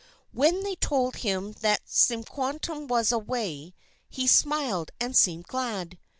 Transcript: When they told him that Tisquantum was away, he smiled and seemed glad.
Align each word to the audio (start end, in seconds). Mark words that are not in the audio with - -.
When 0.31 0.63
they 0.63 0.73
told 0.75 1.17
him 1.17 1.51
that 1.61 1.85
Tisquantum 1.85 2.87
was 2.87 3.11
away, 3.11 3.75
he 4.09 4.25
smiled 4.25 4.89
and 4.99 5.15
seemed 5.15 5.45
glad. 5.45 5.99